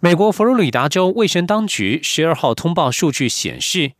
[0.00, 3.92] 美国佛罗里达州卫生当局十二号通报数据显示，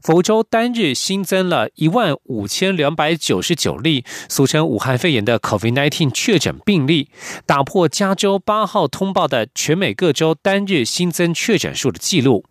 [0.00, 7.10] 佛州单日新增了一万五千两百九十九例俗称武汉肺炎的 COVID-19 确诊病例，
[7.44, 12.44] 打破加州八号通报的全美各州单日新增确诊数的记录。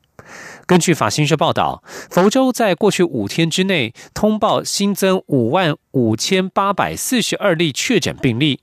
[0.66, 8.60] 根据法新社报道，佛州在过去五天之内通报新增五万五千八百四十二例确诊病例，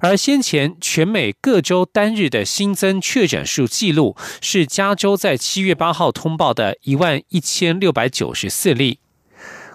[0.00, 9.00] 而先前全美各州单日的新增确诊数记录是加州在七月八号通报的一万一千六百九十四例。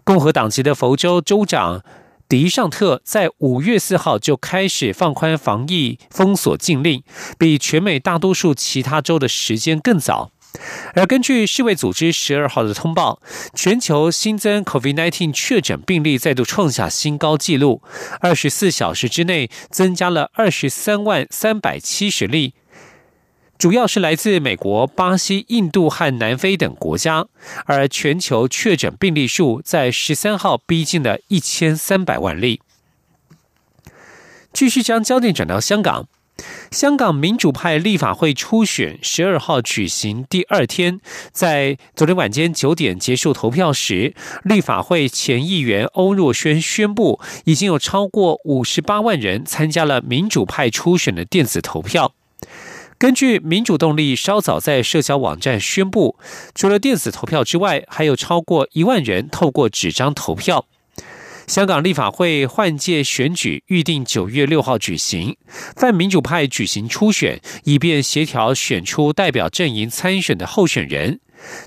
[0.04, 1.84] 共和党籍的佛州州长
[2.28, 7.04] 迪尚特在五月四号就开始放宽防疫封锁禁令，
[7.38, 10.32] 比全美大多数其他州的时间更早。
[10.96, 13.22] 而根据世卫组织十二号的通报，
[13.54, 17.84] 全球新增 COVID-19 确诊病例再度创下新高纪录，
[18.20, 22.56] 二十四小时之内增加了二十三万三百七十例，
[23.60, 27.28] 主要是来自美国、巴西、印度和南非等国家。
[27.66, 32.62] 而全球确诊病例数在十三号逼近了一千三百万例。
[34.52, 36.08] 继续将焦点转到香港。
[36.72, 52.14] 香港民主派立法会初选十二号举行第二天，在昨天晚间九点结束投票时，立法会前议员欧若轩宣布，已经有超过五十八万人参加了民主派初选的电子投票。
[53.00, 56.18] 根据民主动力稍早在社交网站宣布，
[56.54, 60.66] 除了电子投票之外，还有超过一万人透过纸张投票。
[61.50, 65.36] 香港立法会换届选举预定九月六号举行，
[65.76, 71.20] 泛民主派举行初选，以便协调选出代表阵营参选的候选人。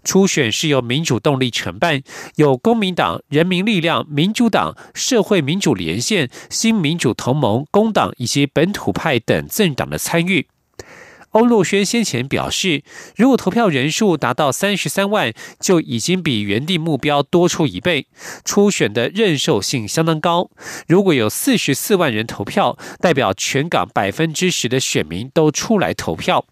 [0.05, 2.01] 初选是由民主动力承办，
[2.37, 10.47] 有公民党、人民力量、民主党、社会民主连线、新民主同盟、工党以及本土派等政党的参与。
[11.33, 12.83] 欧诺轩先前表示，
[13.17, 18.07] 如果投票人数达到三十三万，就已经比原定目标多出一倍，
[18.45, 20.51] 初选的认受性相当高。
[20.87, 26.45] 如果有四十四万人投票，代表全港百分之十的选民都出来投票。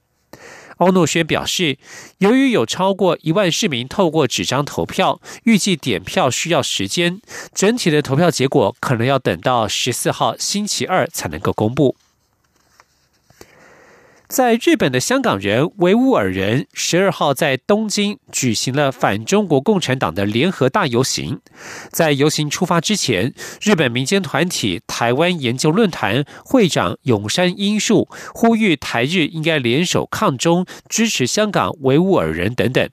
[0.78, 1.76] 欧诺轩表示，
[2.16, 7.20] 由于有超过一万市民透过纸张投票，预计点票需要时间，
[7.54, 11.97] 整体的投票结果可能要等到十四号星期二才能够公布。
[14.30, 21.41] 在日本的香港人维吾尔人十二号在东京举行了反中国共产党的联合大游行。
[21.91, 32.88] 在游行出发之前，日本民间团体台湾研究论坛会长永山英树呼吁台日应该联手抗中，支持香港维吾尔人等等，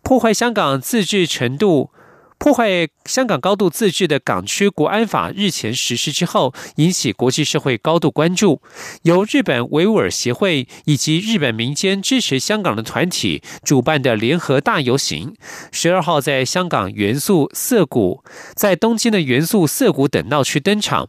[0.00, 1.90] 破坏香港自治程度。
[2.38, 8.60] 破坏香港高度自治的港区国安法日前实施之后，引起国际社会高度关注。
[9.02, 15.34] 由日本维吾尔协会以及日本民间支持香港的团体主办的联合大游行，
[15.72, 18.22] 十二号在香港元素涩谷、
[18.54, 21.08] 在东京的元素涩谷等闹区登场。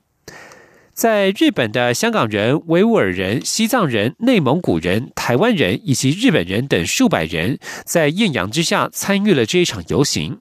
[0.93, 10.39] 在日本的香港人、维吾尔人、西藏人、内蒙古人、台湾人以及日本人等数百人，在艳阳之下参与了这一场游行。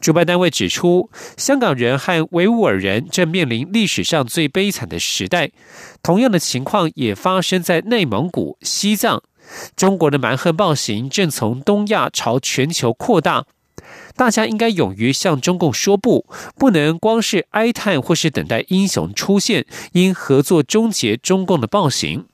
[0.00, 5.50] 主办单位指出，香港人和维吾尔人正面临历史上最悲惨的时代。
[6.02, 9.22] 同样的情况也发生在内蒙古、西藏。
[9.76, 13.46] 中国的蛮横暴行正从东亚朝全球扩大。
[14.16, 16.26] 大家应该勇于向中共说不，
[16.56, 22.26] 不能光是哀叹或是等待英雄出现，应合作终结中共的暴行。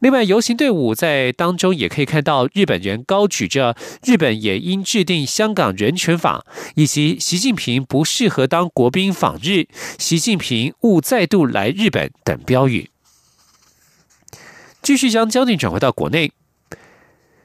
[0.00, 6.44] 另外，游行队伍在当中也可以看到日本人高举着“日本也应制定香港人权法”
[6.76, 9.66] 以及“习近平不适合当国宾访日
[9.98, 12.90] ”“习近平勿再度来日本”等标语。
[14.80, 16.32] 继续将焦点转回到国内，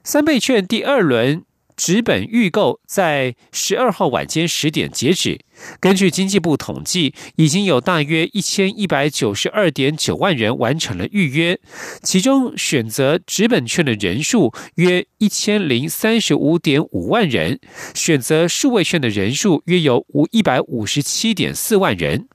[0.03, 1.43] 三倍券第二轮。
[1.75, 5.39] 纸本预购在十二号晚间十点截止。
[5.79, 11.59] 根据经济部统计，已经有大约一千一百九十二点九万人完成了预约，
[12.01, 17.59] 其中选择纸本券的人数约一千零三十五点五万人，
[17.93, 22.27] 选择数位券的人数约有五一百五十七点四万人。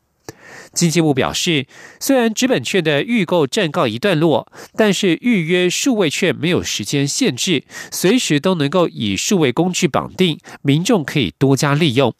[0.79, 1.67] 经济部表示，
[1.99, 4.47] 虽然纸本券的预购暂告一段落，
[4.77, 12.15] 但是预约数位券没有时间限制，随时都能够以数位工具绑定，民众可以多加利用。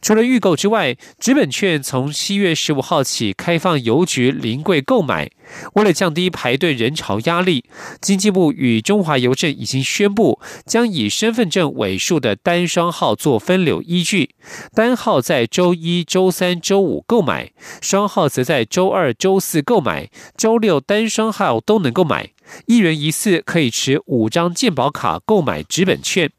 [0.00, 5.30] 除了预购之外，纸本券从七月十五号起开放邮局临柜购买。
[5.74, 7.64] 为了降低排队人潮压力，
[8.00, 14.30] 经济部与中华邮政已经宣布，将以身份证尾数的单双号做分流依据，
[14.74, 22.30] 单号在周一周三周五购买，双号则在周二周四购买，周六单双号都能够买。
[22.66, 26.30] 一人一次可以持五张健保卡购买纸本券。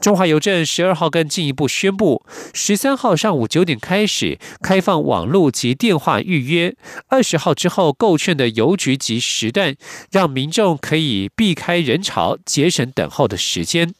[0.00, 2.24] 中华邮政十二号更进一步宣布，
[2.54, 6.76] 十三号上午九点开始开放网络及电话预约，
[7.08, 9.74] 二十号之后购券的邮局及时段，
[10.12, 13.92] 让民众可以避开人潮，节省等候的时间。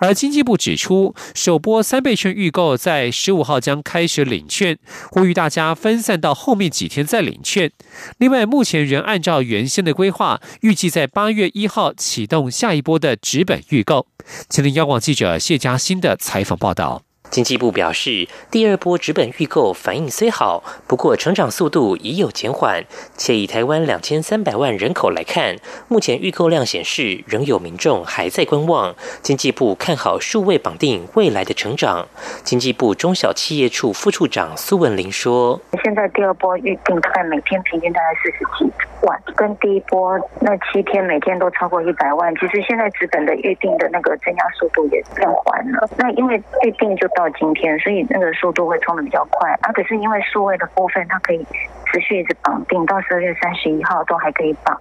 [0.00, 4.76] 而经济部指出，首波三倍券预购在十五号将开始领券，
[5.10, 7.70] 呼吁大家分散到后面几天再领券。
[8.18, 14.06] 另外，目前仍按照原先的规划，预计在八月一号启动下一波的纸本预购。
[14.48, 17.02] 吉林央广记者谢佳欣的采访报道。
[17.30, 22.84] 经济部表示，第二波纸本预购反应虽好，不过成长速度已有减缓，
[23.16, 25.54] 且以台湾两千三百万人口来看，
[25.86, 28.96] 目前预购量显示仍有民众还在观望。
[29.22, 32.08] 经济部看好数位绑定未来的成长。
[32.42, 38.72] 经济部中小企业处副处长苏文玲说：“现在第二波预定大概每天平均大概四十几
[39.02, 42.34] 万，跟第一波那七天每天都超过一百万。
[42.34, 45.88] 其实现在纸本的预定的那个增加速度也变缓了。
[45.96, 46.34] 那因为
[46.64, 49.70] 预定就。”到今天，所以那个速度会冲的比较快啊。
[49.72, 51.46] 可是因为数位的部分，它可以
[51.92, 54.74] 持续一直绑定到十二月三十一号都还可以绑，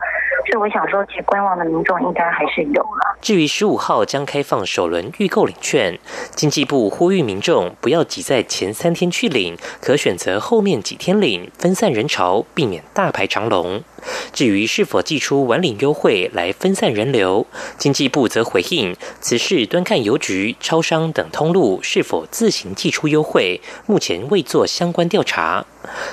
[0.45, 3.18] 所以我想说，其实观望的民众应该还是有了。
[3.19, 6.00] 至于十五号将开放首轮预购领券，
[6.31, 13.83] 经济部呼吁民众不要挤在前三天去领，可选择后面几天领，分散人潮，避免大排长龙。
[14.33, 17.45] 至于是否寄出晚领优惠来分散人流，
[17.77, 25.65] 经济部则回应此事端看邮局、超商等通路是否自行寄出优惠，目前未做相关调查。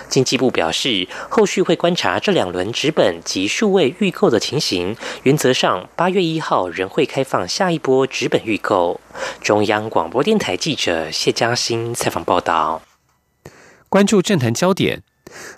[0.08, 9.00] 经济部表示，后续会观察这两轮纸本及数位预购的情形，原则上八月一号仍会开放下一波纸本预购。
[9.42, 12.82] 中央广播电台记者谢嘉欣采访报道。
[13.88, 15.02] 关注政坛焦点。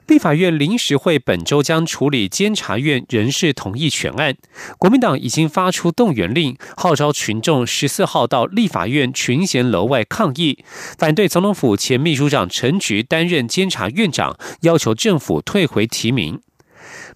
[0.06, 4.36] 立法院临时会本周将处理监察院人事同意权案，
[4.78, 10.64] 国民党已经发出动员令，号召群众十四号到立法院群贤楼外抗议，
[10.98, 16.40] 反对总统府前秘书长陈菊担任监察院长，要求政府退回提名。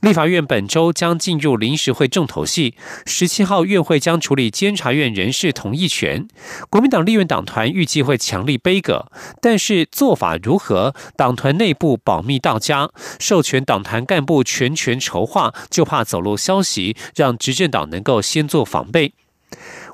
[0.03, 2.75] 立法院本周将进入临时会重头戏，
[3.07, 6.27] 十七号院会将处理监察院人事同意权。
[6.69, 9.07] 国民党立院党团预计会强力背戈，
[9.41, 12.91] 但是做法如何，党团内部保密到家，
[13.21, 19.15] 授权党团干部全权筹划，就怕走漏消息，让执政党能够先做防备。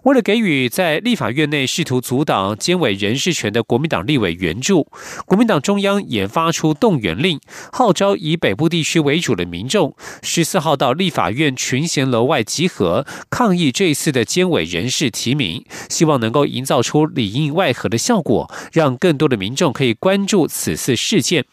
[0.05, 4.87] 为了给予在立法院内试图阻挡监委人事权的国民党立委援助，
[5.27, 7.41] 国民党中央也发出动员令，
[7.73, 21.45] 号召以北部地区为主的民众十四号到立法院群贤楼外集合，抗议这一次的监委人事提名，希望能够营造出里应外合的效果，让更多的民众可以关注此次事件。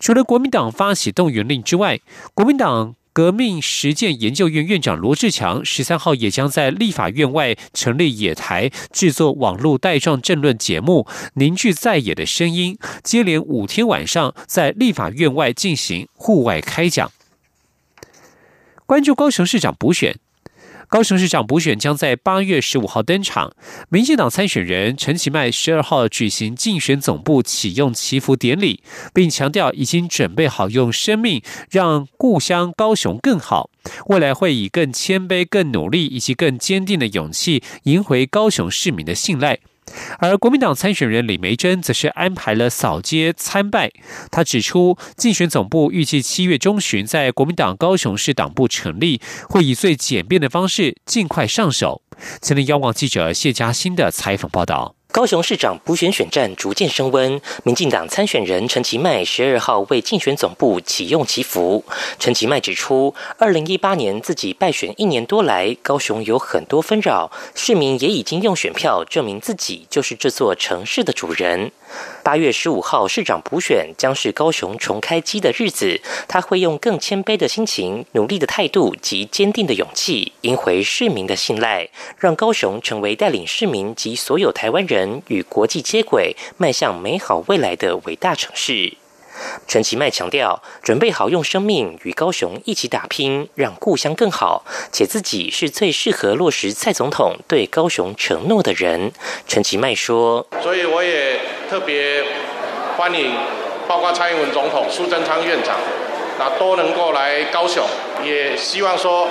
[0.00, 2.00] 除了国民党发起动员令之外，
[2.34, 2.96] 国民党。
[3.16, 12.76] 革命实践研究院院长罗志强十三号也将在立法院外成立野台，制作网络带状政论节目，凝聚在野的声音。
[13.02, 17.10] 接连五天晚上在立法院外进行户外开讲。
[18.84, 20.18] 关注高雄市长补选。
[20.88, 23.52] 高雄市长补选将在八月十五号登场，
[23.88, 33.70] 民进党参选人陈其迈十二号举行竞选总部启用祈福典礼，并强调已经准备好用生命让故乡高雄更好，
[34.06, 39.58] 未来会以更谦卑、更努力以及更坚定的勇气赢回高雄市民的信赖。
[40.18, 43.90] 而国民党参选人李梅珍则是安排了扫街参拜。
[44.30, 52.02] 他指出，竞选总部预计七月中旬在国民党高雄市党部成立，会以最简便的方式尽快上手。
[52.40, 54.95] 前天，央广记者谢嘉欣的采访报道。
[55.12, 61.82] 高雄市长补选选战逐渐升温，民进党参选人陈其迈十二号为竞选总部启用祈福。
[62.18, 71.72] 陈其迈指出，二零一八年自己败选一年多来，高雄有很多纷扰，市民也已经用选票证明自己就是这座城市的主人。
[72.22, 88.94] 八月十五号市长补选将是高雄重开机的日子，他会用更谦卑的心情、努力的态度及坚定的勇气，赢回市民的信赖，让高雄成为带领市民及所有台湾人人与国际接轨、迈向美好未来的伟大城市。
[89.68, 99.12] 陈其迈强调，准备好用生命与高雄一起打拼，让故乡更好，且自己是最适合落实蔡总统对高雄承诺的人。
[99.46, 101.38] 陈其迈说：“所以我也
[101.68, 102.24] 特别
[102.96, 103.34] 欢迎，
[103.86, 105.76] 包括蔡英文总统、苏贞昌院长，
[106.38, 107.84] 那都能够来高雄，
[108.24, 109.28] 也希望说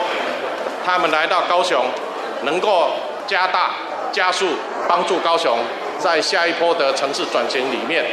[0.86, 1.84] 他们来到高雄，
[2.44, 2.92] 能够
[3.26, 3.74] 加大、
[4.12, 4.48] 加速
[4.88, 5.60] 帮助高雄
[5.98, 8.06] 在下一波的城市转型里面。”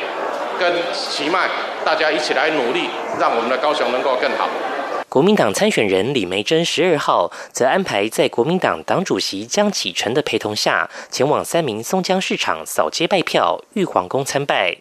[0.60, 1.48] 跟奇迈
[1.84, 4.48] 大家一起来努力，让我们的高雄能够更好。
[5.08, 14.76] 国民党参选人李梅珍十二号则安排在国民党党主席江启臣的陪同下，前往三明松江市场扫街拜票、玉皇宫参拜。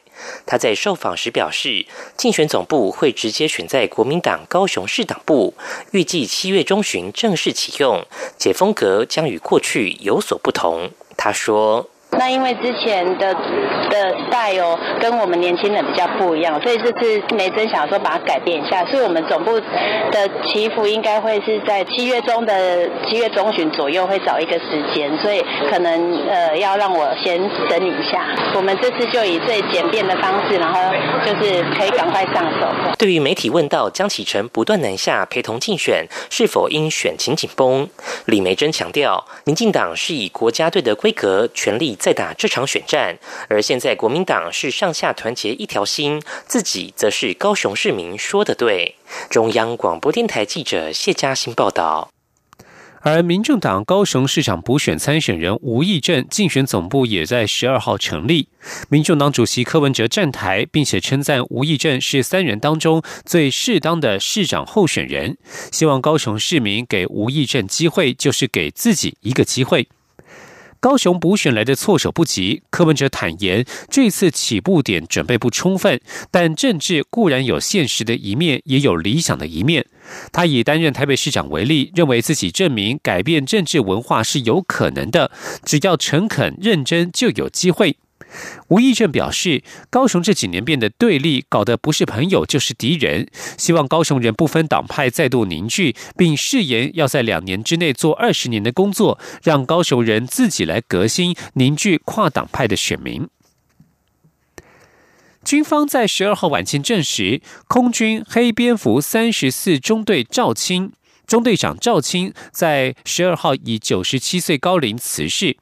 [0.46, 1.86] 他在受访时表示，
[2.18, 5.54] 竞选总部会直接选在国民党高雄市党部，
[5.92, 8.06] 预计七月中旬正式启用，
[8.38, 10.92] 且风格将与过去有所不同。
[11.18, 11.90] 他说。
[12.18, 19.60] 那因为之前的的代哦，跟我们年轻人比较不一样，所以这次梅珍想说把它改变一下，所以我们总部
[20.12, 27.40] 的祈福应该会是在七月中的七月中旬左右会找一个时间，所以可能呃要让我先
[27.70, 28.28] 整理一下。
[28.56, 30.80] 我们这次就以最简便的方式，然后
[31.26, 32.68] 就是可以赶快上手。
[33.00, 37.88] 对于媒体问到江启臣不断南下陪同竞选，是否因选情紧绷，
[38.26, 41.98] 李梅珍强调，民进党是以国家队的规格全力。
[42.02, 48.96] 在打这场选战，而现在国民党是上下团结一条心，自己则是高雄市民说的对。
[49.30, 52.10] 中央广播电台记者谢嘉欣报道。
[53.04, 58.50] 而民众党高雄市长补选参选人吴义正竞选总部也在十二号成立，
[58.90, 65.38] 民众党主席柯文哲站台，并且称赞吴义正是三人当中最适当的市长候选人，
[65.72, 69.88] 希望高雄市民给吴义正机会，就是给自己一个机会。
[70.82, 79.86] 高雄补选来的措手不及，柯文哲坦言，这次起步点准备不充分，但政治固然有现实的一面，也有理想的一面。
[80.32, 85.30] 他以担任台北市长为例，认为自己证明改变政治文化是有可能的，
[85.64, 87.98] 只要诚恳认真，就有机会。
[88.70, 93.28] 吴义正表示，高雄这几年变得对立，搞得不是朋友就是敌人。
[93.58, 103.28] 希望高雄人不分党派再度凝聚，并誓言要在两年之内做二十年的工作，让高雄人自己来革新，凝聚跨党派的选民。
[105.44, 110.92] 军方在十二号晚间证实，空军黑蝙蝠三十四中队赵青
[111.26, 115.58] 中队长赵青在十二号以九十七岁高龄辞世。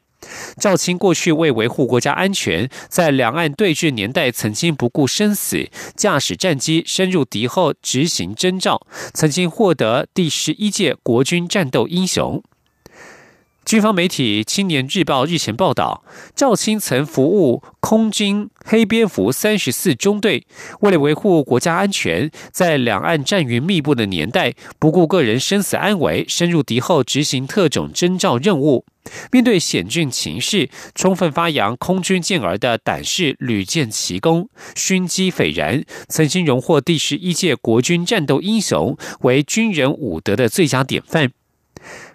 [0.58, 12.44] 赵青过去为维护国家安全，在两岸对峙年代曾经不顾生死，驾驶战机深入敌后执行征召，曾经获得第十一届国军战斗英雄。
[13.66, 16.04] 军方媒体《青年日报》日前报道，
[16.36, 20.48] 赵青曾服务空军黑蝙蝠三十四中队，
[20.80, 28.86] 为了维护国家安全，在两岸战云密布的年代，不顾个人生死安危，深入敌后执行特种征召任务。
[29.32, 41.32] 面对险峻情势，充分发扬空军健儿的胆识，屡建奇功，勋绩斐然，曾经荣获第十一届国军战斗英雄，为军人武德的最佳典范。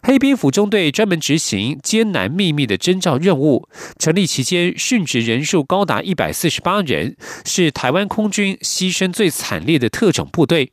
[0.03, 3.69] 黑蝙蝠中队专门执行艰难秘密的征召任务，
[3.99, 10.73] 成立期间殉职人数高达一百四十八人，是台湾空军牺牲最惨烈的特种部队。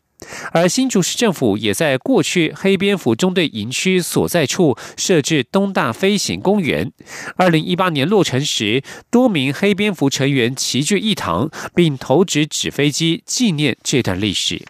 [0.51, 6.91] 而新竹市政府也在过去黑蝙蝠中队营区所在处设置东大飞行公园。
[7.37, 14.63] 二零一八年落成时，多名黑蝙蝠成员齐聚一堂，并投掷纸飞机纪念这段历史。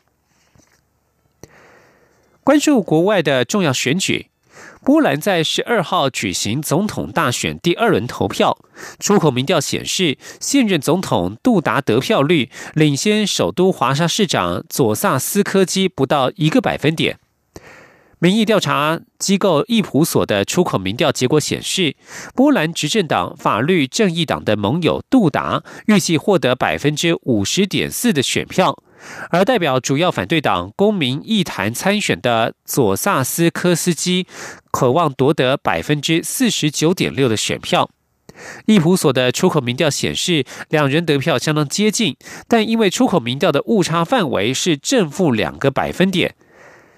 [2.43, 4.31] 关注国外的重要选举，
[4.83, 8.57] 波兰在十二号举行总统大选第二轮投票。
[8.99, 17.19] 出口民调显示，现任总统杜达得票率领先首都华沙市长佐萨斯科基不到一个百分点。
[18.17, 21.95] 民意调查机构易普所的出口民调结果显示，
[22.33, 28.83] 波兰执政党法律正义党的盟友杜达预计获得百分之五十点四的选票。
[29.29, 34.27] 而代表主要反对党公民议坛参选的佐萨斯科斯基，
[34.71, 37.89] 渴望夺得百分之四十九点六的选票。
[38.65, 42.15] 易普所的出口民调显示，两人得票相当接近，
[42.47, 46.33] 但因为出口民调的误差范围是正负两个百分点，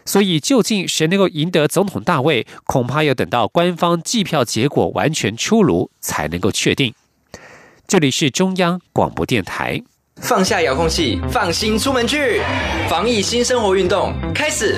[0.05, 6.93] 所以究竟谁能够赢得总统大位，恐怕要等到官方计票结果完全出炉才能够确定。
[7.87, 9.83] 这里是中央广播电台。
[10.21, 12.41] 放下遥控器，放心出门去。
[12.89, 14.77] 防疫新生活运动开始。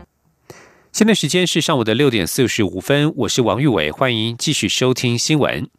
[0.91, 5.69] 现在时间是上午的六点四十五分，我是王玉伟，欢迎继续收听新闻。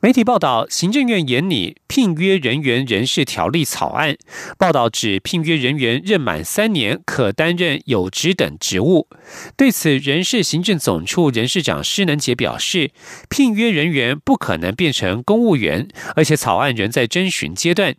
[0.00, 4.16] 媒体报道，行政院研拟聘约人员人事条例草案，
[4.56, 9.08] 报道指聘约人员任满三年可担任有职等职务。
[9.56, 12.92] 对此，人事行政总处人事长施能杰表示，
[13.28, 17.96] 聘约人员不可能变成公务员，而且草案仍在征询阶段。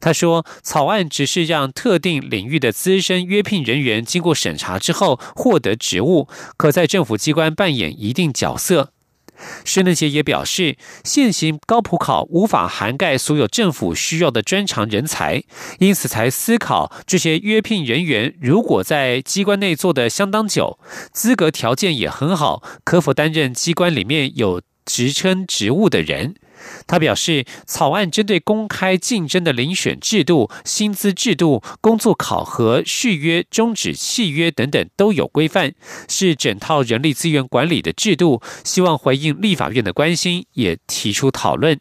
[0.00, 8.92] 他说：“草案只是让特定领域的资深约聘人员经过审查之后获得职务，可在政府机关扮演一定角色。”
[9.66, 15.42] 施能杰也表示，现行高普考无法涵盖所有政府需要的专长人才，
[15.78, 20.78] 因此才思考这些约聘人员如果在机关内做的相当久，
[21.12, 26.36] 资格条件也很好，可否担任机关里面有职称职务的人。
[26.86, 35.74] 他表示，草案针对公开竞争的遴选制度、薪资制度、工作考核、续约、终止契约等等都有规范，
[36.08, 38.42] 是整套人力资源管理的制度。
[38.64, 41.78] 希望回应立法院的关心，也提出讨论。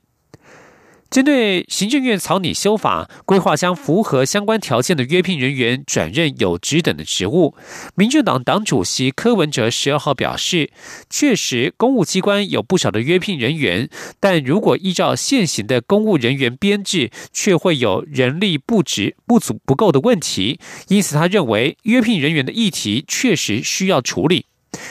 [1.09, 7.55] 针对行政院草拟修法，规划将符合相关条件的约聘人员转任有职等的职务。
[7.95, 10.71] 民进党党主席柯文哲十二号表示，
[11.09, 20.59] 确实公务机关有不少的约聘人员，但如果依照现行的公务人员编制，却会有人力不值不足不够的问题。
[20.89, 24.47] 因此，他认为约聘人员的议题确实需要处理。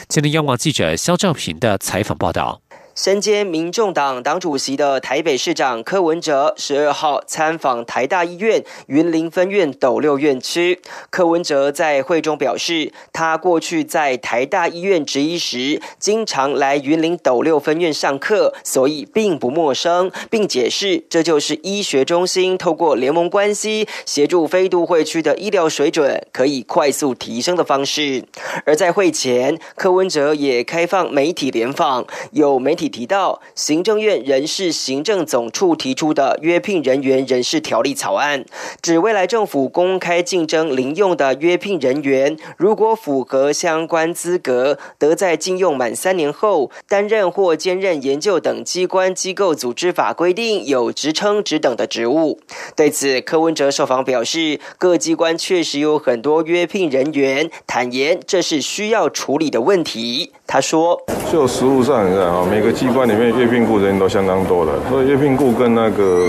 [0.07, 2.64] 今天央广记者肖兆平的采访报道。
[2.95, 10.79] 身兼民众党党主席的台北市长柯文哲十二号参访台大医院云林分院斗六院区。
[11.09, 28.23] 柯文哲在会中表示，他过去在台大医院执医时，经常来云林斗六分院上课，所以并不陌生，并解释这就是医学中心透过联盟关系协助非都会区的医疗水准可以快速提升的方式。
[28.65, 32.84] 而在会前，柯文哲也开放媒体联访，有媒体。
[32.89, 38.45] 提到行政院人事行政总处提出的约聘人员人事条例草案，
[38.81, 52.39] 指未来政府公开竞争零用的约聘人员，如果符合相关资格，得在禁用满三年后担任或兼任研究等机关机构组织法规定有职称职等的职务。
[52.75, 60.31] 对此，柯文哲受访表示，各机关确实有很多约聘人员，坦言这是需要处理的问题。
[60.47, 66.27] 他说：“就实务上，啊，每个机关里面阅聘雇人员都相当多的，所以阅聘雇跟那个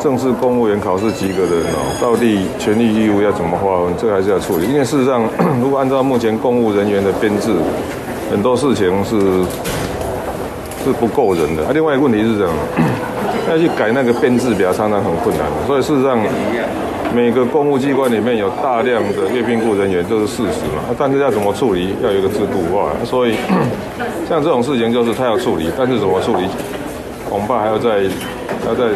[0.00, 4.66] 正式公务员考试及格的人哦，到底权利义务要怎么划分，这个还是要处理。
[4.66, 5.22] 因为事实上，
[5.62, 7.52] 如果按照目前公务人员的编制，
[8.28, 9.16] 很多事情是
[10.84, 11.62] 是不够人的。
[11.64, 12.52] 啊，另外一个问题是这样，
[13.48, 15.46] 要去改那个编制表，常常很困难。
[15.66, 16.18] 所以事实上。”
[17.14, 20.80] 每个公务机关里面有大量的阅聘雇人员，这是事实嘛？
[20.98, 22.88] 但是要怎么处理，要有一个制度化。
[23.04, 23.34] 所以
[24.28, 26.46] 像这种事情，就是他要处理，但是怎么处理，
[27.28, 28.02] 恐怕还要再
[28.66, 28.86] 要再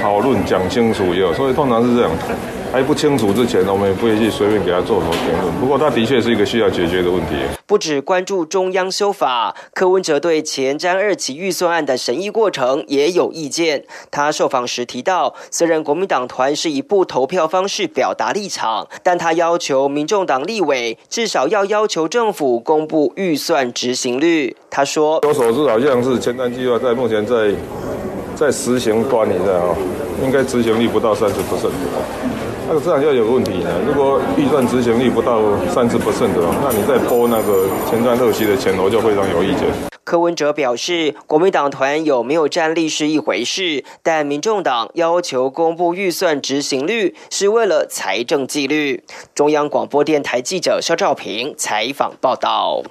[0.00, 1.12] 讨论讲清楚。
[1.12, 2.10] 也有，所以通常是这样。
[2.72, 5.52] 还不清楚之前呢，我们也不会去随便给他做什么评论。
[5.60, 7.34] 不过，他的确是一个需要解决的问题。
[7.66, 13.84] 不止关注中央修法，柯文哲对前瞻二期预算案的审议过程也有意见。
[14.10, 24.56] 他受访时提到，虽然国民党团是以不投票方式表达立场，但他要求民众党立委至少要要求政府公布预算执行率。
[24.68, 27.52] 他说：“我所知，好像是前瞻计划在目前在
[28.40, 29.76] 在实行端，你知道
[30.24, 31.70] 应该执行率不到三十不胜。”
[32.66, 33.70] 那个这样就有问题呢。
[33.86, 39.68] 如果预算执行率不到三十不胜的，那你再拨那个前瞻特区的钱，我就非常有意见。
[40.04, 49.04] 柯文哲表示，国民党团有没有战力是一回事，但民众党要求公布预算执行率，是为了财政纪律。
[49.34, 52.82] 中央广播电台记者肖兆平采访报道。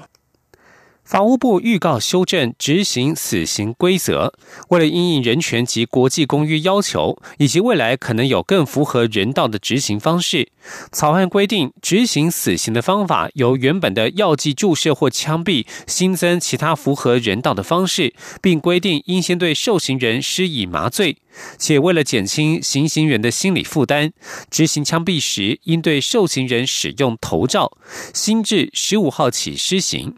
[1.10, 4.32] 法务部预告修正执行死刑规则，
[4.67, 10.52] 为了应应人权及国际公约要求，以及未来可能有更符合人道的执行方式，
[10.91, 21.17] 草案规定执行死刑的方法由原本的药剂注射或枪毙，新增其他符合人道的方式，并规定应先对受刑人施以麻醉，
[21.58, 24.12] 且为了减轻行刑人的心理负担，
[24.52, 27.72] 执行枪毙时应对受刑人使用头罩，
[28.13, 30.13] 新至十五号起施行。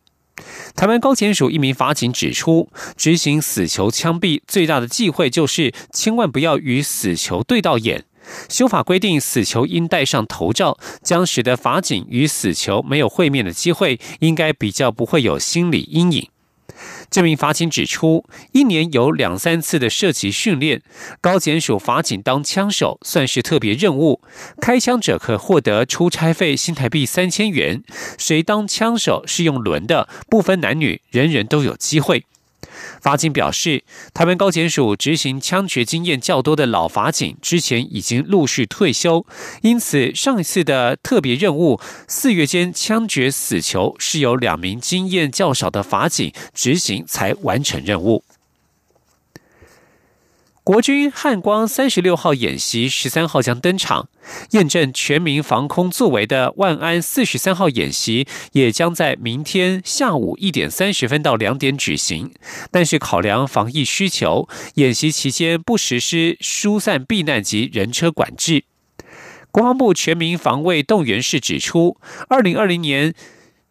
[0.75, 8.05] 台湾高检署一名法警指出，执行死囚枪毙最大的忌讳就是千万不要与死囚对到眼。
[8.49, 16.29] 修法规定，死囚应戴上头罩，将使得法警与死囚没有会面的机会，应该比较不会有心理阴影。
[17.09, 20.81] 这名法警指出，一年有两三次的射击训练，
[21.19, 24.21] 高检署法警当枪手算是特别任务，
[24.61, 27.83] 开枪者可获得出差费新台币三千元。
[28.17, 32.25] 谁当枪手是用轮的，不分男女，人人都有机会。
[33.01, 39.25] 法警表示，台湾高检署执行枪决经验较多的老法警之前已经陆续退休，
[39.61, 48.23] 因此上一次的特别任务四月间枪决死囚是由两名经验较少的法警执行才完成任务。
[50.63, 54.09] 国军汉光三十六号演习十三号将登场，
[54.51, 62.31] 验证全民防空作为的万安四十三号演习也将在明天下午一点三十分到两点举行。
[62.69, 68.65] 但是考量防疫需求，演习期间不实施疏散避难及人车管制。
[69.49, 71.97] 国防部全民防卫动员室指出，
[72.29, 73.15] 二零二零年。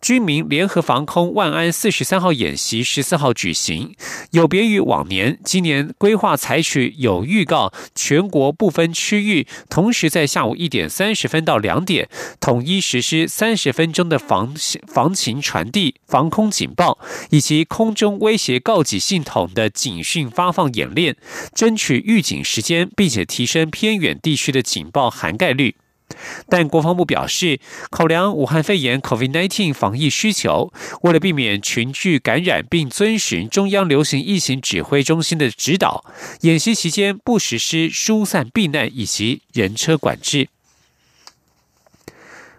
[0.00, 3.94] 军民联合防空万安四十三号演习十四号举行，
[4.30, 12.08] 有别于往年，今年规划采取有预告，全国不分区域，同时在下午一点三十分到两点，
[12.40, 14.54] 统一实施三十分钟的防
[14.86, 21.16] 防情传递、防空警报以及空中威胁告警系统的警讯发放演练，
[21.54, 25.76] 争取预警时间，并且提升偏远地区的警报涵盖率。
[26.48, 36.04] 但国防部表示，考量武汉肺炎 （COVID-19） 防疫需求，为了避免群聚感染，并遵循中央流行疫情指挥中心的指导，
[36.42, 40.48] 演习期间不实施疏散避难以及人车管制。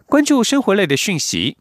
[0.05, 1.57] 关注生活类的讯息。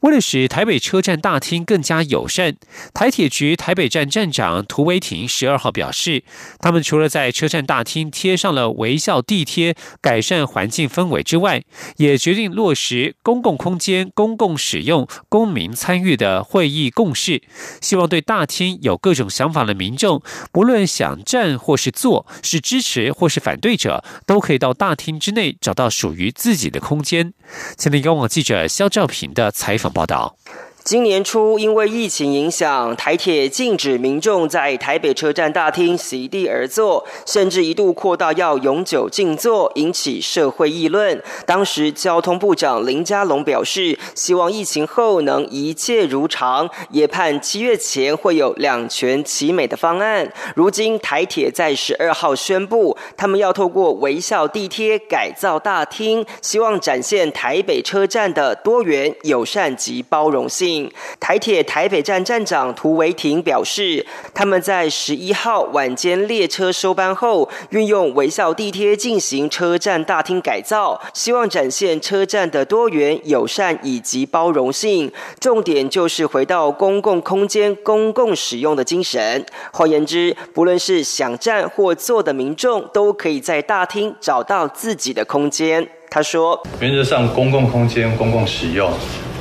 [0.00, 2.56] 为了使台北车站大厅更加友善，
[2.92, 6.22] 台铁局台北站站长涂维婷十二号表示，
[6.58, 11.62] 他们除了在车站大厅贴上了微笑地贴，改善环境氛围之外，
[11.96, 17.42] 也决定落实公共空间公共使用、公民参与的会议共识。
[17.80, 27.32] 希望对大厅有各种想法的民众，不论想站或是坐，是支持或是反对者，都可以到大厅之内找到属于自己的空间。
[27.76, 30.36] 前天央网记者肖兆平的采访报道。
[30.84, 41.22] 今年初，因为疫情影响，台铁禁止民众在台北车站大厅席地而坐，甚至一度扩大要永久静坐，引起社会议论。
[41.46, 50.30] 当时交通部长林佳龙表示，希望疫情后能一切如常，也盼七月前会有两全其美的方案。
[50.54, 60.73] 如今台铁在十二号宣布，他们要透过微笑地贴改造大厅，希望展现台北车站的多元、友善及包容性。
[61.20, 75.10] 台铁台北站站长涂维廷表示，他们在十一号晚间列车收班后，运用微笑地贴进行车站大厅改造，希望展现车站的多元、友善以及包容性。
[75.40, 79.44] 重点就是回到公共空间公共使用的精神。
[79.72, 85.88] 换言之，不论是想站或坐的民众，都可以在大厅找到自己的空间。
[86.10, 88.92] 他说：“原则上，公共空间公共使用，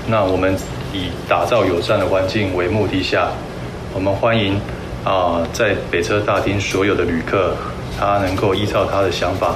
[0.08, 0.58] 那我们。”
[0.94, 3.30] 以打造友善的环境为目的下，
[3.94, 4.62] 我们欢迎
[5.04, 7.56] 啊，在北车大厅所有的旅客，
[8.00, 9.56] 他能够依照他的想法。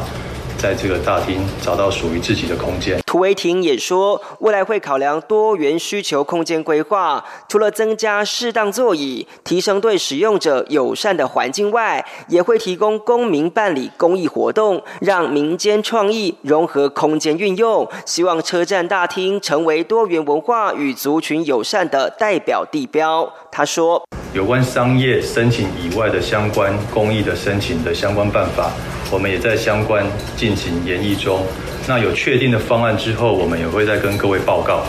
[0.57, 2.99] 在这个大厅找到属于自己的空间。
[3.05, 17.87] 涂维廷也说，未来会考量多元需求空间规划，除了增加适当座椅、提升对使用者友善的环境外，也会提供公民办理公益活动，让民间创意融合空间运用。
[18.05, 23.31] 希望车站大厅成为多元文化与族群友善的代表地标。
[23.51, 28.71] 他说，有关商业申请以外的相关公益的申请的相关办法。
[29.09, 31.41] 我们也在相关进行研议中，
[31.87, 34.83] 那有确定的方案之后，我们也会再跟各位报告。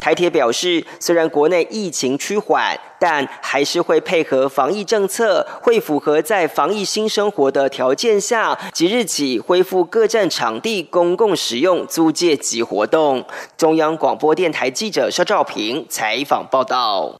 [0.00, 13.24] 台铁表示，虽然国内疫情趋缓，但还是会配合防疫政策，会符合在防疫新生活的条件下，即日起恢复各站场地公共使用、租借及活动。
[13.56, 17.16] 中央广播电台记者肖兆平采访报道。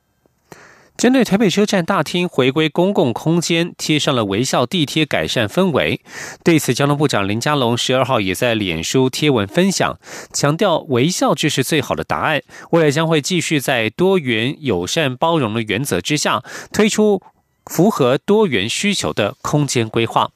[0.97, 6.01] 针对台北车站大厅回归公共空间，贴上了微笑地贴，改善氛围。
[6.43, 9.99] 对此，交通部长林佳龙十二号也在脸书贴文分享，
[10.33, 12.41] 强调微笑就是最好的答案。
[12.71, 17.21] 未来将会继续在多元、友善、包容的原则之下，推出
[17.67, 20.31] 符合多元需求的空间规划。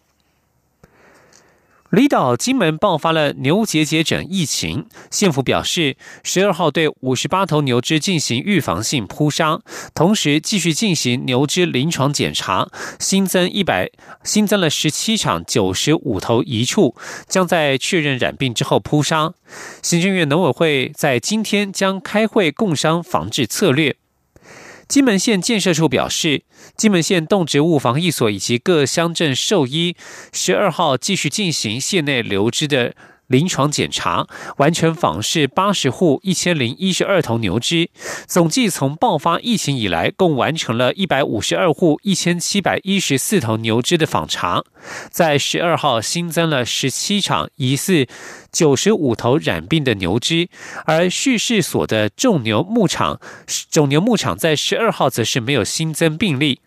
[1.91, 9.59] 离岛金门爆发了牛结节疹疫情，县府表示，十二号对五十八头牛只进行预防性扑杀，
[9.93, 12.69] 同时继续进行牛只临床检查，
[13.01, 13.91] 新增一百
[14.23, 16.95] 新增了十七场九十五头移处，
[17.27, 19.33] 将在确认染病之后扑杀。
[19.83, 23.97] 行政院农委会在今天将开会共商防治策略。
[24.91, 26.43] 金门县建设处表示，
[26.77, 29.95] 金门县动植物防疫所以及各乡镇兽医，
[30.33, 32.97] 十二号继续进行县内留置的。
[33.31, 37.89] 临床检查完成访视八十户一千零一十二头牛只，
[38.27, 44.65] 总计从爆发疫情以来，共完成了一百五十二户一千七百一十四头牛只的访查。
[45.11, 48.09] 在十二号新增了十七场疑似
[48.51, 50.49] 九十五头染病的牛只，
[50.85, 53.21] 而畜试所的种牛牧场
[53.71, 56.61] 种牛牧场在十二号则是没有新增病例。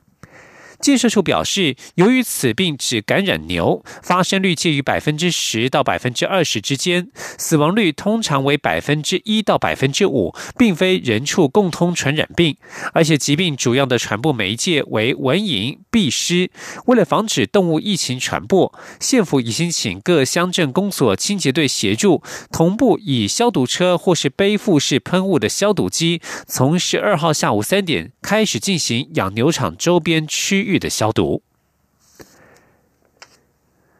[0.84, 12.58] 建设处表示，由于此病只感染牛，发生率介于百分之十到百分之二十之间，死亡率通常为百分之一到百分之五，并非人畜共通传染病。
[12.92, 16.52] 而且疾病主要的传播媒介为蚊蝇、蜱虱。
[16.88, 30.73] 为了防止动物疫情传播，县府已经请各乡镇公所清洁队协助，同步以消毒车或是背负式喷雾的消毒机，从十二号下午三点开始进行养牛场周边区域。
[30.78, 31.44] 的消毒。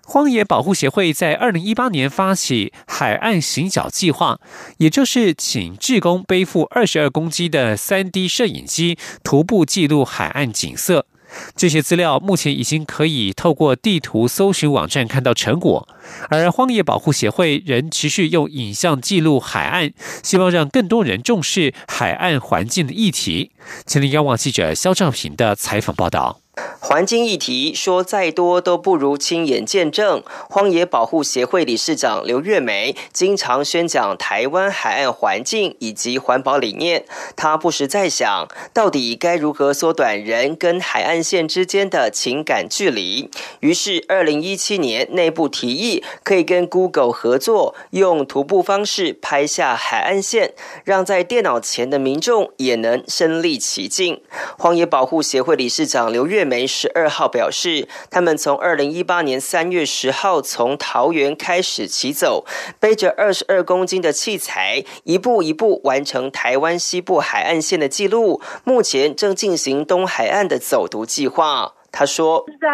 [0.06, 4.40] 荒野保护协会在二零一八年发起海岸行脚计划，
[4.78, 11.08] 也就是请志工背负二十二公斤的三 D 摄影机，徒步记录海岸景色。
[11.56, 15.88] 这些资料目前已经可以透过地图搜寻网站看到成果，
[16.30, 23.52] 而荒野保护协会仍持续用影像记录海岸，希望让更多人重视海岸环境的议题。
[23.88, 26.43] 请听央网记者肖兆平的采访报道。
[26.80, 30.22] 环境议题说再多都不如亲眼见证。
[30.48, 37.06] 荒野保护协会理事长刘月梅经常宣讲台湾海岸环境以及环保理念。
[37.36, 43.32] 他不时在想，到底该如何缩短人跟海岸线之间的情感距离？
[43.62, 54.22] 于是，二零一七年内部提议，可以跟 Google 合作，用徒步方式拍下海岸线，让在电脑前的民众也能身临其境。
[54.60, 56.43] 荒野保护协会理事长刘月。
[56.46, 62.46] 梅十二号表示，他们从二零一八年三月十号从桃园开始骑走，
[62.80, 68.42] 背着二十二公斤的器材，一步一步完成台湾西部海岸线的记录。
[68.64, 71.74] 目前正进行东海岸的走读计划。
[71.92, 72.68] 他说，在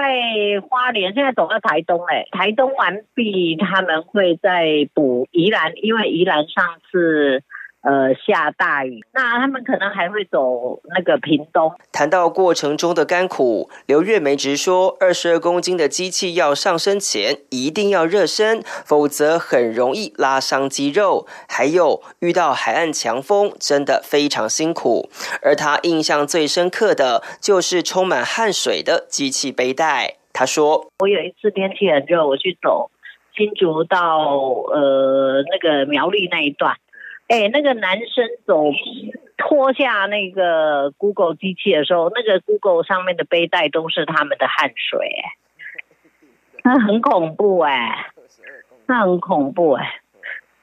[0.69, 7.43] 花莲，现在走到台东，哎，台东完毕，他们会再补宜兰，因为宜兰上次。
[7.81, 11.71] 呃，下大雨，那他们可能还会走那个屏东。
[11.93, 21.25] 谈到过程中的甘苦，刘月梅直说，二十二公斤的机器要上身前一定要热身，否则很容易拉伤肌肉。
[21.47, 25.09] 还有遇到海岸强风，真的非常辛苦。
[25.41, 30.15] 而他印象最深刻的就是充满汗水的机器背带。
[30.33, 32.91] 他说：“我有一次天气很热，我去走
[33.37, 34.27] 新竹到
[34.73, 36.75] 呃那个苗栗那一段。”
[37.29, 38.65] 哎，那个男生走
[39.37, 45.23] 脱下那个 Google 机器的时候，那个 Google 上面的背带都是他们的汗水，
[46.63, 48.11] 那很恐怖哎，
[48.87, 50.01] 那很恐怖哎。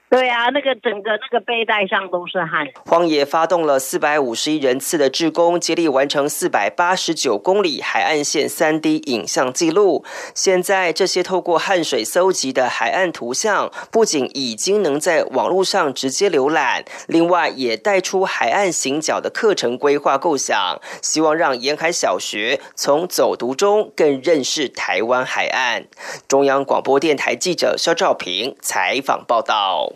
[0.09, 2.65] 对啊，那个整个那个背带上都是汗。
[2.85, 10.05] 荒野发动了四百五十一人次的志工，接力完成四百八十九公里海岸线三 D 影像记录。
[10.33, 25.87] 现在这些透过汗水搜集的海岸图像，不仅已经能在网络上直接浏览，另外也带出海岸行脚的课程规划构想，希望让沿海小学从走读中更认识台湾海岸。
[26.29, 29.96] 中央广播电台记者肖兆平采访报道。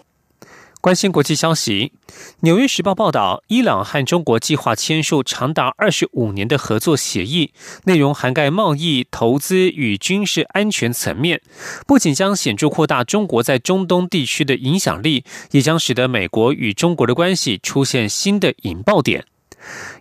[0.80, 1.92] 关心国际消息，
[2.40, 7.52] 《纽约时报》报道，伊朗和中国计划签署长达二十五年的合作协议，
[7.84, 11.42] 内容涵盖贸易、投资与军事安全层面，
[11.86, 19.26] 不仅将显著扩大中国在中东地区的影响力，也将使得美国与中国的关系出现新的引爆点。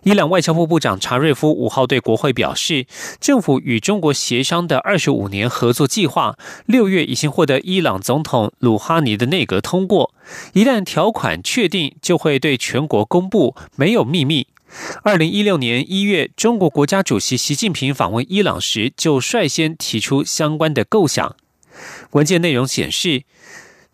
[0.02, 2.86] 伊朗外交部部长查瑞夫五号对国会表示，
[3.20, 10.14] 政府与中国协商的二十五年合作计划，六月已经获得伊朗总统鲁哈尼的内阁通过。
[10.54, 14.46] 一旦条款确定，就会对全国公布，没有秘密。
[15.02, 21.36] 二零一六年一月，中国国家主席习近平访问伊朗时，就率先提出相关的构想。
[22.12, 23.24] 文件内容显示。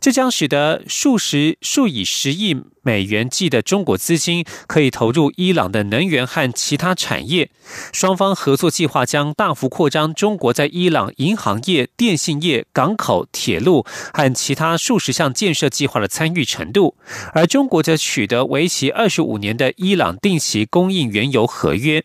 [0.07, 7.51] 这将使得数十数以十亿美元计的中国资金可以投入伊朗的能源和其他产业。
[7.93, 16.95] 双方合作计划将大幅扩张中国在伊朗银行业、电信业、港口、铁路和其他数十项建设计划的参与程度，
[17.33, 22.05] 而中国则取得为期二十五年的伊朗定期供应原油合约。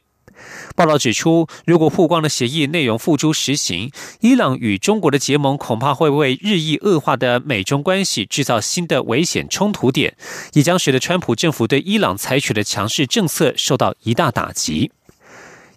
[0.75, 10.15] 报道指出，如果曝光的协议内容付诸实行，伊朗与中国的结盟恐怕会为日益恶化的美中关系制造新的危险冲突点，
[10.53, 14.91] 也将使得川普政府对伊朗采取的强势政策受到一大打击。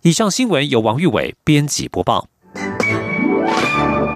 [0.02, 2.28] 以上新闻由王玉伟编辑播报。